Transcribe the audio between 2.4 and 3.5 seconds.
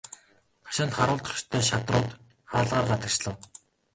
хаалгаар гадагшлав.